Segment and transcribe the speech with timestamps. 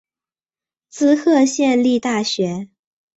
[0.89, 2.67] 滋贺县立大学